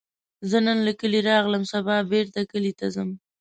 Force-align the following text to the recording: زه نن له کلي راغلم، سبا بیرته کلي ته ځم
زه 0.49 0.57
نن 0.65 0.77
له 0.87 0.93
کلي 0.99 1.19
راغلم، 1.29 1.63
سبا 1.73 1.95
بیرته 2.11 2.39
کلي 2.51 2.73
ته 2.79 2.85
ځم 2.95 3.09